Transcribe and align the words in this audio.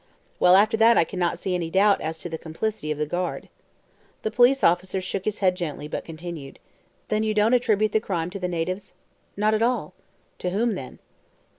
"Well, 0.39 0.55
after 0.55 0.75
that 0.77 0.97
I 0.97 1.03
cannot 1.03 1.37
see 1.37 1.53
any 1.53 1.69
doubt 1.69 2.01
as 2.01 2.17
to 2.21 2.27
the 2.27 2.39
complicity 2.39 2.89
of 2.89 2.97
the 2.97 3.05
guard." 3.05 3.49
The 4.23 4.31
police 4.31 4.63
officer 4.63 4.99
shook 4.99 5.25
his 5.25 5.41
head 5.45 5.53
gently, 5.53 5.87
but 5.87 6.05
continuously. 6.05 6.59
"Then 7.09 7.21
you 7.21 7.35
don't 7.35 7.53
attribute 7.53 7.91
the 7.91 7.99
crime 7.99 8.31
to 8.31 8.39
the 8.39 8.47
natives?" 8.47 8.93
"Not 9.37 9.53
at 9.53 9.61
all." 9.61 9.93
"To 10.39 10.49
whom 10.49 10.73
then?" 10.73 10.97